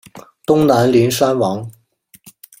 [0.47, 1.71] 东南邻山王。